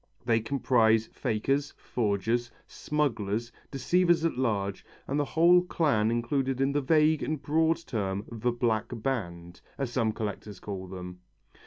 [0.25, 6.81] They comprise fakers, forgers, smugglers, deceivers at large, and the whole clan included in the
[6.81, 11.19] vague and broad term "the black band," as some collectors call them.